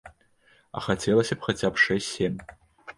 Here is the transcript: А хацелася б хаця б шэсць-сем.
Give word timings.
А 0.79 0.83
хацелася 0.87 1.33
б 1.39 1.47
хаця 1.47 1.73
б 1.77 1.85
шэсць-сем. 1.85 2.45